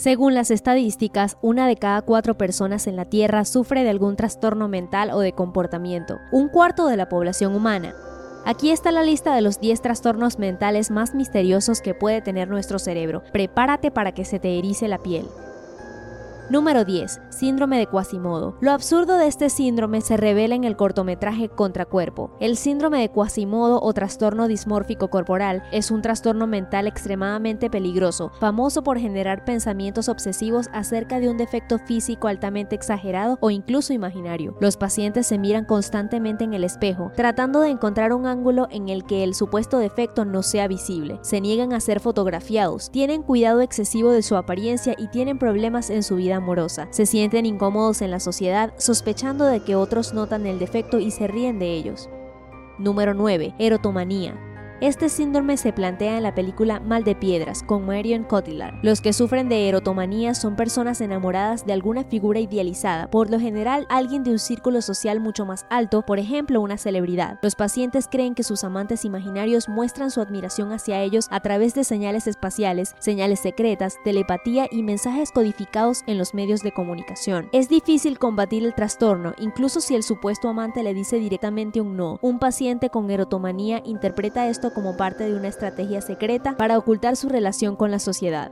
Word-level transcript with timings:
Según 0.00 0.32
las 0.32 0.50
estadísticas, 0.50 1.36
una 1.42 1.66
de 1.68 1.76
cada 1.76 2.00
cuatro 2.00 2.38
personas 2.38 2.86
en 2.86 2.96
la 2.96 3.04
Tierra 3.04 3.44
sufre 3.44 3.84
de 3.84 3.90
algún 3.90 4.16
trastorno 4.16 4.66
mental 4.66 5.10
o 5.10 5.20
de 5.20 5.34
comportamiento, 5.34 6.20
un 6.32 6.48
cuarto 6.48 6.86
de 6.86 6.96
la 6.96 7.10
población 7.10 7.54
humana. 7.54 7.94
Aquí 8.46 8.70
está 8.70 8.92
la 8.92 9.02
lista 9.02 9.34
de 9.34 9.42
los 9.42 9.60
10 9.60 9.82
trastornos 9.82 10.38
mentales 10.38 10.90
más 10.90 11.14
misteriosos 11.14 11.82
que 11.82 11.92
puede 11.92 12.22
tener 12.22 12.48
nuestro 12.48 12.78
cerebro. 12.78 13.22
Prepárate 13.30 13.90
para 13.90 14.12
que 14.12 14.24
se 14.24 14.38
te 14.38 14.58
erice 14.58 14.88
la 14.88 14.96
piel. 14.96 15.26
Número 16.50 16.84
10. 16.84 17.20
Síndrome 17.28 17.78
de 17.78 17.86
Quasimodo. 17.86 18.56
Lo 18.60 18.72
absurdo 18.72 19.18
de 19.18 19.28
este 19.28 19.50
síndrome 19.50 20.00
se 20.00 20.16
revela 20.16 20.56
en 20.56 20.64
el 20.64 20.76
cortometraje 20.76 21.48
Contracuerpo. 21.48 22.32
El 22.40 22.56
síndrome 22.56 22.98
de 22.98 23.08
Quasimodo 23.08 23.80
o 23.80 23.92
trastorno 23.92 24.48
dismórfico 24.48 25.10
corporal 25.10 25.62
es 25.70 25.92
un 25.92 26.02
trastorno 26.02 26.48
mental 26.48 26.88
extremadamente 26.88 27.70
peligroso, 27.70 28.32
famoso 28.40 28.82
por 28.82 28.98
generar 28.98 29.44
pensamientos 29.44 30.08
obsesivos 30.08 30.66
acerca 30.72 31.20
de 31.20 31.28
un 31.28 31.36
defecto 31.36 31.78
físico 31.78 32.26
altamente 32.26 32.74
exagerado 32.74 33.38
o 33.40 33.52
incluso 33.52 33.92
imaginario. 33.92 34.56
Los 34.60 34.76
pacientes 34.76 35.28
se 35.28 35.38
miran 35.38 35.66
constantemente 35.66 36.42
en 36.42 36.54
el 36.54 36.64
espejo, 36.64 37.12
tratando 37.14 37.60
de 37.60 37.70
encontrar 37.70 38.12
un 38.12 38.26
ángulo 38.26 38.66
en 38.72 38.88
el 38.88 39.04
que 39.04 39.22
el 39.22 39.36
supuesto 39.36 39.78
defecto 39.78 40.24
no 40.24 40.42
sea 40.42 40.66
visible. 40.66 41.20
Se 41.22 41.40
niegan 41.40 41.72
a 41.72 41.78
ser 41.78 42.00
fotografiados, 42.00 42.90
tienen 42.90 43.22
cuidado 43.22 43.60
excesivo 43.60 44.10
de 44.10 44.22
su 44.22 44.34
apariencia 44.34 44.96
y 44.98 45.06
tienen 45.06 45.38
problemas 45.38 45.90
en 45.90 46.02
su 46.02 46.16
vida 46.16 46.39
Se 46.90 47.06
sienten 47.06 47.46
incómodos 47.46 48.02
en 48.02 48.10
la 48.10 48.20
sociedad, 48.20 48.72
sospechando 48.78 49.44
de 49.46 49.60
que 49.60 49.76
otros 49.76 50.14
notan 50.14 50.46
el 50.46 50.58
defecto 50.58 50.98
y 50.98 51.10
se 51.10 51.26
ríen 51.26 51.58
de 51.58 51.72
ellos. 51.74 52.08
Número 52.78 53.14
9. 53.14 53.54
Erotomanía. 53.58 54.49
Este 54.80 55.10
síndrome 55.10 55.58
se 55.58 55.74
plantea 55.74 56.16
en 56.16 56.22
la 56.22 56.34
película 56.34 56.80
Mal 56.80 57.04
de 57.04 57.14
Piedras 57.14 57.62
con 57.62 57.84
Marion 57.84 58.24
Cotillard. 58.24 58.76
Los 58.82 59.02
que 59.02 59.12
sufren 59.12 59.50
de 59.50 59.68
erotomanía 59.68 60.34
son 60.34 60.56
personas 60.56 61.02
enamoradas 61.02 61.66
de 61.66 61.74
alguna 61.74 62.04
figura 62.04 62.40
idealizada, 62.40 63.10
por 63.10 63.28
lo 63.28 63.38
general 63.38 63.84
alguien 63.90 64.24
de 64.24 64.30
un 64.30 64.38
círculo 64.38 64.80
social 64.80 65.20
mucho 65.20 65.44
más 65.44 65.66
alto, 65.68 66.00
por 66.00 66.18
ejemplo 66.18 66.62
una 66.62 66.78
celebridad. 66.78 67.38
Los 67.42 67.56
pacientes 67.56 68.08
creen 68.10 68.34
que 68.34 68.42
sus 68.42 68.64
amantes 68.64 69.04
imaginarios 69.04 69.68
muestran 69.68 70.10
su 70.10 70.22
admiración 70.22 70.72
hacia 70.72 71.02
ellos 71.02 71.26
a 71.30 71.40
través 71.40 71.74
de 71.74 71.84
señales 71.84 72.26
espaciales, 72.26 72.94
señales 73.00 73.40
secretas, 73.40 73.96
telepatía 74.02 74.66
y 74.70 74.82
mensajes 74.82 75.30
codificados 75.30 76.04
en 76.06 76.16
los 76.16 76.32
medios 76.32 76.62
de 76.62 76.72
comunicación. 76.72 77.50
Es 77.52 77.68
difícil 77.68 78.18
combatir 78.18 78.64
el 78.64 78.74
trastorno, 78.74 79.34
incluso 79.38 79.82
si 79.82 79.94
el 79.94 80.02
supuesto 80.02 80.48
amante 80.48 80.82
le 80.82 80.94
dice 80.94 81.18
directamente 81.18 81.82
un 81.82 81.98
no. 81.98 82.18
Un 82.22 82.38
paciente 82.38 82.88
con 82.88 83.10
erotomanía 83.10 83.82
interpreta 83.84 84.48
esto 84.48 84.69
como 84.72 84.96
parte 84.96 85.24
de 85.24 85.34
una 85.34 85.48
estrategia 85.48 86.00
secreta 86.00 86.56
para 86.56 86.78
ocultar 86.78 87.16
su 87.16 87.28
relación 87.28 87.76
con 87.76 87.90
la 87.90 87.98
sociedad. 87.98 88.50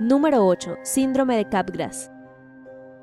Número 0.00 0.46
8. 0.46 0.76
Síndrome 0.82 1.36
de 1.36 1.48
Capgras. 1.48 2.10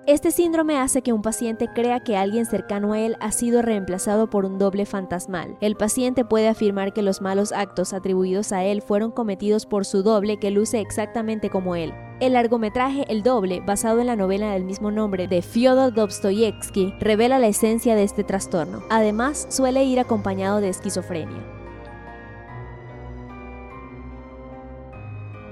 Este 0.08 0.32
síndrome 0.32 0.80
hace 0.80 1.04
que 1.04 1.14
un 1.14 1.22
paciente 1.22 1.68
crea 1.68 2.00
que 2.00 2.18
alguien 2.18 2.48
cercano 2.48 2.94
a 2.94 3.00
él 3.00 3.16
ha 3.20 3.32
sido 3.32 3.62
reemplazado 3.62 4.32
por 4.32 4.46
un 4.46 4.58
doble 4.58 4.88
fantasmal. 4.88 5.56
El 5.62 5.76
paciente 5.76 6.26
puede 6.26 6.48
afirmar 6.48 6.92
que 6.92 7.04
los 7.04 7.22
malos 7.22 7.52
actos 7.52 7.94
atribuidos 7.94 8.52
a 8.52 8.64
él 8.64 8.82
fueron 8.82 9.12
cometidos 9.12 9.68
por 9.68 9.86
su 9.86 10.02
doble 10.02 10.38
que 10.38 10.50
luce 10.50 10.82
exactamente 10.82 11.52
como 11.52 11.76
él. 11.76 11.94
El 12.20 12.34
largometraje 12.34 13.06
El 13.10 13.22
Doble, 13.22 13.62
basado 13.62 14.00
en 14.00 14.08
la 14.08 14.16
novela 14.16 14.52
del 14.54 14.64
mismo 14.64 14.90
nombre 14.90 15.28
de 15.28 15.44
Fyodor 15.44 15.94
Dostoyevsky, 15.94 16.96
revela 17.00 17.38
la 17.38 17.48
esencia 17.48 17.96
de 17.96 18.04
este 18.04 18.24
trastorno. 18.24 18.82
Además, 18.90 19.46
suele 19.50 19.84
ir 19.84 20.00
acompañado 20.00 20.62
de 20.62 20.70
esquizofrenia. 20.70 21.61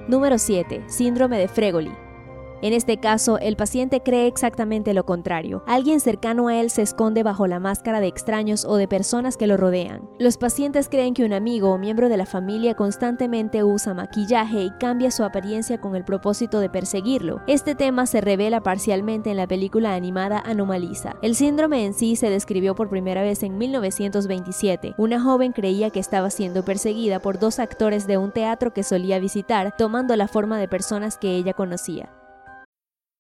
Número 0.08 0.38
7. 0.38 0.84
Síndrome 0.88 1.38
de 1.38 1.48
Fregoli. 1.48 2.09
En 2.62 2.74
este 2.74 2.98
caso, 2.98 3.40
el 3.40 3.56
paciente 3.56 4.02
cree 4.02 4.28
exactamente 4.28 4.94
lo 4.94 5.06
contrario. 5.06 5.64
Alguien 5.66 6.00
cercano 6.00 6.50
a 6.50 6.58
él 6.60 6.70
se 6.70 6.82
esconde 6.82 7.24
bajo 7.24 7.48
la 7.48 7.60
máscara 7.60 8.02
de 8.02 8.08
extraños 8.08 8.66
o 8.66 8.76
de 8.76 8.88
personas 8.88 9.38
que 9.38 9.48
lo 9.48 9.56
rodean. 9.56 10.10
Los 10.20 10.38
pacientes 10.38 10.90
creen 10.90 11.14
que 11.14 11.24
un 11.24 11.32
amigo 11.32 11.72
o 11.72 11.78
miembro 11.78 12.10
de 12.10 12.18
la 12.18 12.26
familia 12.26 12.76
constantemente 12.76 13.64
usa 13.64 13.94
maquillaje 13.94 14.62
y 14.62 14.72
cambia 14.72 15.12
su 15.12 15.24
apariencia 15.24 15.80
con 15.80 15.96
el 15.96 16.04
propósito 16.04 16.60
de 16.60 16.70
perseguirlo. 16.70 17.42
Este 17.48 17.76
tema 17.76 18.06
se 18.06 18.20
revela 18.20 18.62
parcialmente 18.62 19.32
en 19.32 19.38
la 19.38 19.48
película 19.48 19.96
animada 19.96 20.40
Anomaliza. 20.40 21.16
El 21.22 21.36
síndrome 21.36 21.86
en 21.86 21.94
sí 21.94 22.16
se 22.16 22.30
describió 22.30 22.76
por 22.76 22.90
primera 22.90 23.22
vez 23.22 23.44
en 23.44 23.58
1927. 23.58 24.96
Una 24.98 25.22
joven 25.22 25.54
creía 25.54 25.92
que 25.92 26.00
estaba 26.00 26.30
siendo 26.30 26.66
perseguida 26.66 27.20
por 27.20 27.40
dos 27.40 27.60
actores 27.60 28.06
de 28.06 28.18
un 28.18 28.32
teatro 28.32 28.74
que 28.74 28.84
solía 28.84 29.20
visitar, 29.20 29.76
tomando 29.78 30.16
la 30.16 30.28
forma 30.28 30.60
de 30.60 30.68
personas 30.68 31.18
que 31.18 31.36
ella 31.36 31.54
conocía. 31.54 32.19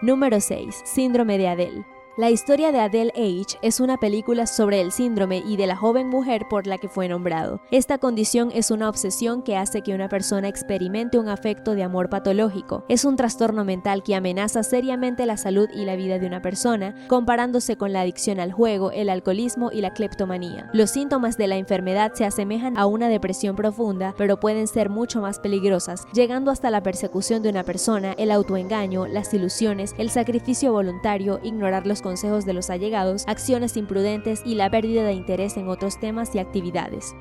Número 0.00 0.40
6. 0.40 0.82
Síndrome 0.84 1.38
de 1.38 1.48
Adele. 1.48 1.97
La 2.18 2.30
historia 2.30 2.72
de 2.72 2.80
Adele 2.80 3.12
H 3.14 3.58
es 3.62 3.78
una 3.78 3.96
película 3.96 4.48
sobre 4.48 4.80
el 4.80 4.90
síndrome 4.90 5.40
y 5.46 5.56
de 5.56 5.68
la 5.68 5.76
joven 5.76 6.08
mujer 6.08 6.46
por 6.50 6.66
la 6.66 6.76
que 6.78 6.88
fue 6.88 7.06
nombrado. 7.06 7.60
Esta 7.70 7.98
condición 7.98 8.50
es 8.52 8.72
una 8.72 8.88
obsesión 8.88 9.40
que 9.40 9.56
hace 9.56 9.82
que 9.82 9.94
una 9.94 10.08
persona 10.08 10.48
experimente 10.48 11.20
un 11.20 11.28
afecto 11.28 11.76
de 11.76 11.84
amor 11.84 12.10
patológico. 12.10 12.84
Es 12.88 13.04
un 13.04 13.14
trastorno 13.14 13.64
mental 13.64 14.02
que 14.02 14.16
amenaza 14.16 14.64
seriamente 14.64 15.26
la 15.26 15.36
salud 15.36 15.68
y 15.72 15.84
la 15.84 15.94
vida 15.94 16.18
de 16.18 16.26
una 16.26 16.42
persona, 16.42 16.92
comparándose 17.06 17.76
con 17.76 17.92
la 17.92 18.00
adicción 18.00 18.40
al 18.40 18.50
juego, 18.50 18.90
el 18.90 19.10
alcoholismo 19.10 19.70
y 19.72 19.80
la 19.80 19.92
cleptomanía. 19.92 20.70
Los 20.72 20.90
síntomas 20.90 21.36
de 21.36 21.46
la 21.46 21.54
enfermedad 21.54 22.14
se 22.14 22.24
asemejan 22.24 22.76
a 22.76 22.86
una 22.86 23.08
depresión 23.08 23.54
profunda, 23.54 24.12
pero 24.18 24.40
pueden 24.40 24.66
ser 24.66 24.90
mucho 24.90 25.20
más 25.20 25.38
peligrosas, 25.38 26.04
llegando 26.12 26.50
hasta 26.50 26.70
la 26.70 26.82
persecución 26.82 27.44
de 27.44 27.50
una 27.50 27.62
persona, 27.62 28.14
el 28.14 28.32
autoengaño, 28.32 29.06
las 29.06 29.32
ilusiones, 29.32 29.94
el 29.98 30.10
sacrificio 30.10 30.72
voluntario, 30.72 31.38
ignorar 31.44 31.86
los 31.86 32.02
consejos 32.08 32.46
de 32.46 32.54
los 32.54 32.70
allegados, 32.70 33.24
acciones 33.26 33.76
imprudentes 33.76 34.40
y 34.46 34.54
la 34.54 34.70
pérdida 34.70 35.04
de 35.04 35.12
interés 35.12 35.58
en 35.58 35.68
otros 35.68 36.00
temas 36.00 36.34
y 36.34 36.38
actividades. 36.38 37.14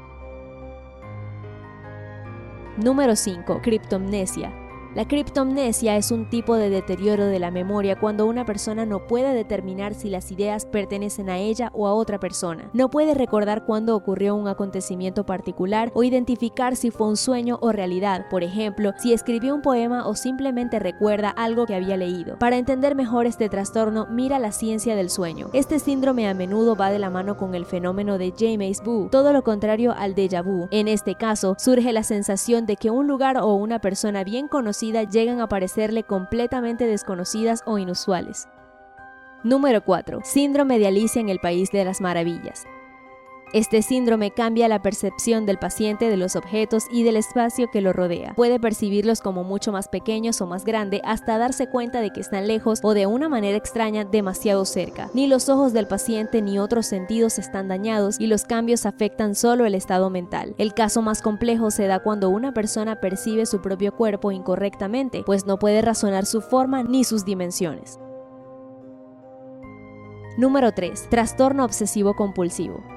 Número 2.77 3.17
5. 3.17 3.59
Criptomnesia. 3.61 4.66
La 4.97 5.07
criptomnesia 5.07 5.95
es 5.95 6.09
un 6.09 6.27
tipo 6.27 6.55
de 6.55 6.71
deterioro 6.71 7.27
de 7.27 7.37
la 7.37 7.51
memoria 7.51 7.99
cuando 7.99 8.25
una 8.25 8.45
persona 8.45 8.83
no 8.83 9.05
puede 9.05 9.31
determinar 9.31 9.93
si 9.93 10.09
las 10.09 10.31
ideas 10.31 10.65
pertenecen 10.65 11.29
a 11.29 11.37
ella 11.37 11.69
o 11.75 11.85
a 11.85 11.93
otra 11.93 12.19
persona. 12.19 12.71
No 12.73 12.89
puede 12.89 13.13
recordar 13.13 13.63
cuándo 13.63 13.95
ocurrió 13.95 14.33
un 14.33 14.47
acontecimiento 14.47 15.23
particular 15.23 15.91
o 15.93 16.03
identificar 16.03 16.75
si 16.75 16.89
fue 16.89 17.09
un 17.09 17.15
sueño 17.15 17.59
o 17.61 17.71
realidad, 17.71 18.25
por 18.31 18.41
ejemplo, 18.41 18.91
si 18.97 19.13
escribió 19.13 19.53
un 19.53 19.61
poema 19.61 20.07
o 20.07 20.15
simplemente 20.15 20.79
recuerda 20.79 21.29
algo 21.29 21.67
que 21.67 21.75
había 21.75 21.95
leído. 21.95 22.39
Para 22.39 22.57
entender 22.57 22.95
mejor 22.95 23.27
este 23.27 23.49
trastorno, 23.49 24.07
mira 24.09 24.39
la 24.39 24.51
ciencia 24.51 24.95
del 24.95 25.11
sueño. 25.11 25.51
Este 25.53 25.77
síndrome 25.77 26.27
a 26.27 26.33
menudo 26.33 26.75
va 26.75 26.89
de 26.89 26.97
la 26.97 27.11
mano 27.11 27.37
con 27.37 27.53
el 27.53 27.67
fenómeno 27.67 28.17
de 28.17 28.33
James 28.35 28.81
Boo, 28.83 29.09
todo 29.11 29.31
lo 29.31 29.43
contrario 29.43 29.93
al 29.95 30.15
déjà 30.15 30.43
vu. 30.43 30.67
En 30.71 30.87
este 30.87 31.13
caso, 31.13 31.55
surge 31.59 31.93
la 31.93 32.01
sensación 32.01 32.65
de 32.65 32.77
que 32.77 32.89
un 32.89 33.05
lugar 33.05 33.37
o 33.37 33.53
una 33.53 33.77
persona 33.77 34.23
bien 34.23 34.47
conocida 34.47 34.86
llegan 34.91 35.41
a 35.41 35.47
parecerle 35.47 36.03
completamente 36.03 36.85
desconocidas 36.85 37.61
o 37.65 37.77
inusuales. 37.77 38.47
Número 39.43 39.83
4. 39.83 40.21
Síndrome 40.23 40.79
de 40.79 40.87
Alicia 40.87 41.19
en 41.19 41.29
el 41.29 41.39
País 41.39 41.71
de 41.71 41.85
las 41.85 42.01
Maravillas. 42.01 42.65
Este 43.53 43.81
síndrome 43.81 44.31
cambia 44.31 44.67
la 44.67 44.81
percepción 44.81 45.45
del 45.45 45.57
paciente 45.57 46.09
de 46.09 46.17
los 46.17 46.35
objetos 46.35 46.83
y 46.91 47.03
del 47.03 47.15
espacio 47.15 47.69
que 47.71 47.79
lo 47.79 47.93
rodea. 47.93 48.33
Puede 48.35 48.59
percibirlos 48.59 49.21
como 49.21 49.45
mucho 49.45 49.71
más 49.71 49.87
pequeños 49.87 50.41
o 50.41 50.47
más 50.47 50.65
grandes 50.65 50.99
hasta 51.05 51.37
darse 51.37 51.67
cuenta 51.67 52.01
de 52.01 52.11
que 52.11 52.19
están 52.19 52.47
lejos 52.47 52.79
o 52.83 52.93
de 52.93 53.05
una 53.05 53.29
manera 53.29 53.57
extraña 53.57 54.03
demasiado 54.03 54.65
cerca. 54.65 55.09
Ni 55.13 55.27
los 55.27 55.47
ojos 55.47 55.71
del 55.71 55.87
paciente 55.87 56.41
ni 56.41 56.59
otros 56.59 56.87
sentidos 56.87 57.39
están 57.39 57.69
dañados 57.69 58.19
y 58.19 58.27
los 58.27 58.43
cambios 58.43 58.85
afectan 58.85 59.33
solo 59.33 59.65
el 59.65 59.75
estado 59.75 60.09
mental. 60.09 60.53
El 60.57 60.73
caso 60.73 61.01
más 61.01 61.21
complejo 61.21 61.71
se 61.71 61.87
da 61.87 61.99
cuando 61.99 62.29
una 62.29 62.53
persona 62.53 62.99
percibe 62.99 63.45
su 63.45 63.61
propio 63.61 63.95
cuerpo 63.95 64.33
incorrectamente, 64.33 65.23
pues 65.25 65.45
no 65.45 65.57
puede 65.57 65.81
razonar 65.81 66.25
su 66.25 66.41
forma 66.41 66.83
ni 66.83 67.05
sus 67.05 67.23
dimensiones. 67.23 67.97
Número 70.37 70.73
3. 70.73 71.09
Trastorno 71.09 71.63
obsesivo 71.63 72.13
compulsivo. 72.13 72.96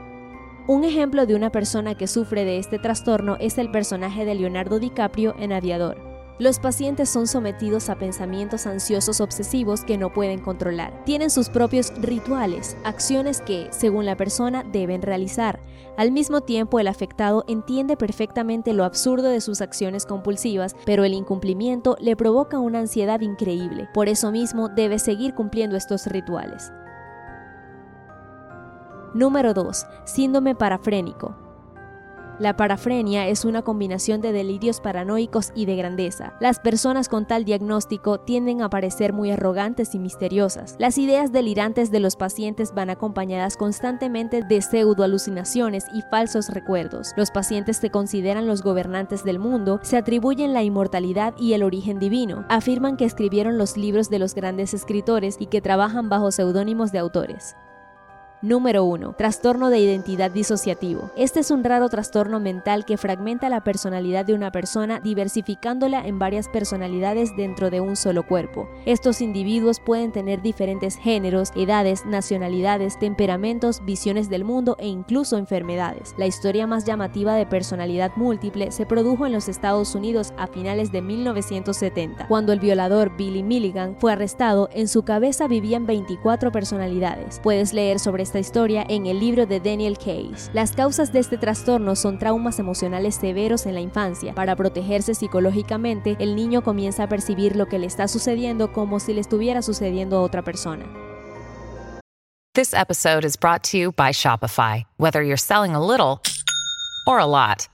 Un 0.71 0.85
ejemplo 0.85 1.27
de 1.27 1.35
una 1.35 1.51
persona 1.51 1.97
que 1.97 2.07
sufre 2.07 2.45
de 2.45 2.59
este 2.59 2.79
trastorno 2.79 3.37
es 3.41 3.59
el 3.59 3.73
personaje 3.73 4.25
de 4.25 4.37
Leonardo 4.37 4.79
DiCaprio 4.79 5.35
en 5.37 5.53
Aviador. 5.53 6.01
Los 6.39 6.61
pacientes 6.61 7.09
son 7.09 7.27
sometidos 7.27 7.89
a 7.89 7.99
pensamientos 7.99 8.69
ansiosos 8.69 9.21
obsesivos 9.21 9.83
que 9.83 9.99
no 9.99 10.13
pueden 10.13 10.39
controlar. 10.39 11.03
Tienen 11.05 11.31
sus 11.31 11.49
propios 11.49 11.93
rituales, 12.01 12.77
acciones 12.85 13.41
que, 13.41 13.67
según 13.73 14.07
la 14.07 14.17
persona, 14.17 14.63
deben 14.63 15.03
realizar. 15.03 15.59
Al 15.97 16.13
mismo 16.13 16.41
tiempo, 16.43 16.79
el 16.79 16.87
afectado 16.87 17.45
entiende 17.49 17.97
perfectamente 17.97 18.73
lo 18.73 18.85
absurdo 18.85 19.29
de 19.29 19.41
sus 19.41 19.63
acciones 19.63 20.07
compulsivas, 20.07 20.77
pero 20.87 21.03
el 21.03 21.15
incumplimiento 21.15 21.97
le 22.01 22.15
provoca 22.15 22.61
una 22.61 22.79
ansiedad 22.79 23.21
increíble. 23.23 23.89
Por 23.93 24.09
eso 24.09 24.31
mismo, 24.31 24.69
debe 24.69 25.01
seguir 25.01 25.35
cumpliendo 25.35 25.77
estos 25.77 26.07
rituales. 26.07 26.71
Número 29.12 29.55
2. 29.55 29.87
Síndrome 30.05 30.55
parafrénico. 30.55 31.35
La 32.39 32.57
parafrenia 32.57 33.27
es 33.27 33.45
una 33.45 33.62
combinación 33.62 34.21
de 34.21 34.33
delirios 34.33 34.81
paranoicos 34.81 35.51
y 35.55 35.67
de 35.67 35.75
grandeza. 35.75 36.35
Las 36.41 36.61
personas 36.61 37.09
con 37.09 37.27
tal 37.27 37.45
diagnóstico 37.45 38.21
tienden 38.21 38.62
a 38.62 38.71
parecer 38.71 39.12
muy 39.12 39.33
arrogantes 39.33 39.97
y 39.97 39.99
misteriosas. 39.99 40.77
Las 40.79 40.97
ideas 40.97 41.33
delirantes 41.33 41.91
de 41.91 41.99
los 41.99 42.15
pacientes 42.15 42.73
van 42.73 42.89
acompañadas 42.89 43.57
constantemente 43.57 44.43
de 44.43 44.62
pseudoalucinaciones 44.62 45.85
y 45.93 46.03
falsos 46.03 46.49
recuerdos. 46.49 47.12
Los 47.17 47.33
pacientes 47.33 47.79
se 47.79 47.91
consideran 47.91 48.47
los 48.47 48.62
gobernantes 48.62 49.25
del 49.25 49.41
mundo, 49.41 49.81
se 49.83 49.97
atribuyen 49.97 50.55
la 50.55 50.62
inmortalidad 50.62 51.35
y 51.37 51.55
el 51.55 51.65
origen 51.65 51.99
divino, 51.99 52.47
afirman 52.49 52.97
que 52.97 53.07
escribieron 53.07 53.59
los 53.59 53.77
libros 53.77 54.09
de 54.09 54.21
los 54.21 54.35
grandes 54.35 54.73
escritores 54.73 55.37
y 55.41 55.47
que 55.47 55.61
trabajan 55.61 56.09
bajo 56.09 56.31
seudónimos 56.31 56.93
de 56.93 57.01
autores. 57.01 57.57
Número 58.43 58.85
1. 58.85 59.17
Trastorno 59.19 59.69
de 59.69 59.81
identidad 59.81 60.31
disociativo. 60.31 61.11
Este 61.15 61.41
es 61.41 61.51
un 61.51 61.63
raro 61.63 61.91
trastorno 61.91 62.41
mental 62.41 62.87
que 62.87 62.97
fragmenta 62.97 63.51
la 63.51 63.63
personalidad 63.63 64.25
de 64.25 64.33
una 64.33 64.51
persona 64.51 64.99
diversificándola 64.99 66.07
en 66.07 66.19
varias 66.19 66.49
personalidades 66.49 67.37
dentro 67.37 67.69
de 67.69 67.83
un 67.83 67.97
solo 67.97 68.27
cuerpo. 68.27 68.67
Estos 68.87 69.21
individuos 69.21 69.79
pueden 69.79 70.11
tener 70.11 70.41
diferentes 70.41 70.97
géneros, 70.97 71.51
edades, 71.55 72.07
nacionalidades, 72.07 72.99
temperamentos, 72.99 73.85
visiones 73.85 74.31
del 74.31 74.45
mundo 74.45 74.75
e 74.79 74.87
incluso 74.87 75.37
enfermedades. 75.37 76.15
La 76.17 76.25
historia 76.25 76.67
más 76.67 76.87
llamativa 76.87 77.35
de 77.35 77.45
personalidad 77.45 78.13
múltiple 78.17 78.73
se 78.73 78.87
produjo 78.87 79.27
en 79.27 79.33
los 79.33 79.51
Estados 79.51 79.95
Unidos 79.95 80.33
a 80.39 80.47
finales 80.47 80.91
de 80.93 81.03
1970, 81.03 82.27
cuando 82.27 82.55
el 82.55 82.61
violador 82.61 83.15
Billy 83.19 83.43
Milligan 83.43 83.97
fue 83.99 84.13
arrestado. 84.13 84.71
En 84.73 84.89
su 84.89 85.03
cabeza 85.03 85.47
vivían 85.47 85.85
24 85.85 86.51
personalidades. 86.51 87.39
Puedes 87.43 87.75
leer 87.75 87.99
sobre 87.99 88.30
esta 88.31 88.38
historia 88.38 88.87
en 88.88 89.06
el 89.06 89.19
libro 89.19 89.44
de 89.44 89.59
Daniel 89.59 89.99
Case. 89.99 90.53
Las 90.53 90.71
causas 90.71 91.12
de 91.12 91.19
este 91.19 91.37
trastorno 91.37 91.97
son 91.97 92.17
traumas 92.17 92.61
emocionales 92.61 93.17
severos 93.17 93.67
en 93.67 93.75
la 93.75 93.81
infancia. 93.81 94.32
Para 94.37 94.55
protegerse 94.55 95.17
psicológicamente, 95.17 96.17
el 96.21 96.37
niño 96.37 96.62
comienza 96.62 97.03
a 97.03 97.09
percibir 97.09 97.56
lo 97.56 97.67
que 97.67 97.81
le 97.81 97.88
está 97.88 98.06
sucediendo 98.06 98.73
como 98.73 99.00
si 99.00 99.15
le 99.15 99.21
estuviera 99.21 99.62
sucediendo 99.62 100.19
a 100.19 100.21
otra 100.21 100.43
persona. 100.43 100.85
This 102.55 102.73
episode 102.73 103.25
is 103.25 103.37
brought 103.37 103.65
to 103.71 103.77
you 103.77 103.91
by 103.91 104.12
Shopify. 104.12 104.85
Whether 104.97 105.25
you're 105.25 105.37
selling 105.37 105.75
a 105.75 105.85
little 105.85 106.21
or 107.09 107.19
a 107.19 107.26
lot, 107.26 107.67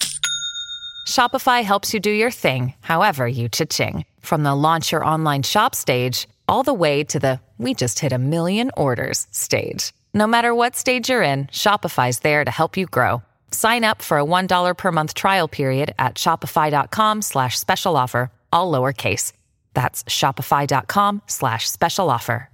Shopify 1.06 1.62
helps 1.62 1.92
you 1.92 2.00
do 2.00 2.10
your 2.10 2.30
thing, 2.30 2.72
however 2.80 3.28
you 3.28 3.50
cha-ching. 3.50 4.06
From 4.20 4.42
the 4.42 4.54
launch 4.54 4.90
your 4.90 5.04
online 5.04 5.42
shop 5.42 5.74
stage, 5.74 6.26
all 6.48 6.62
the 6.62 6.72
way 6.72 7.04
to 7.04 7.18
the 7.18 7.40
we 7.58 7.74
just 7.74 7.98
hit 7.98 8.12
a 8.12 8.18
million 8.18 8.70
orders 8.74 9.26
stage. 9.32 9.92
No 10.12 10.26
matter 10.26 10.54
what 10.54 10.76
stage 10.76 11.08
you're 11.08 11.22
in, 11.22 11.46
Shopify's 11.46 12.20
there 12.20 12.44
to 12.44 12.50
help 12.50 12.76
you 12.76 12.86
grow. 12.86 13.22
Sign 13.50 13.84
up 13.84 14.02
for 14.02 14.18
a 14.18 14.24
$1 14.24 14.76
per 14.76 14.92
month 14.92 15.14
trial 15.14 15.48
period 15.48 15.94
at 15.98 16.16
shopify.com 16.16 17.22
slash 17.22 17.58
special 17.58 17.96
offer, 17.96 18.30
all 18.52 18.70
lowercase. 18.70 19.32
That's 19.72 20.04
shopify.com 20.04 21.22
slash 21.26 21.68
special 21.68 22.10
offer. 22.10 22.50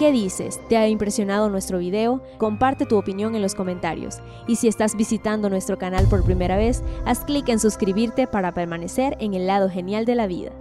¿Qué 0.00 0.12
dices? 0.12 0.58
¿Te 0.70 0.78
ha 0.78 0.88
impresionado 0.88 1.50
nuestro 1.50 1.76
video? 1.76 2.22
Comparte 2.38 2.86
tu 2.86 2.96
opinión 2.96 3.34
en 3.34 3.42
los 3.42 3.54
comentarios. 3.54 4.22
Y 4.46 4.56
si 4.56 4.66
estás 4.66 4.96
visitando 4.96 5.50
nuestro 5.50 5.76
canal 5.76 6.06
por 6.08 6.24
primera 6.24 6.56
vez, 6.56 6.82
haz 7.04 7.20
clic 7.20 7.50
en 7.50 7.58
suscribirte 7.58 8.26
para 8.26 8.54
permanecer 8.54 9.18
en 9.20 9.34
el 9.34 9.46
lado 9.46 9.68
genial 9.68 10.06
de 10.06 10.14
la 10.14 10.26
vida. 10.26 10.52